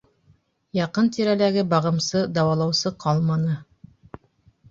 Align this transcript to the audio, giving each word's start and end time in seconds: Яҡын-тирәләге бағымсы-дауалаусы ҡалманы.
Яҡын-тирәләге 0.77 1.65
бағымсы-дауалаусы 1.75 2.93
ҡалманы. 3.05 3.59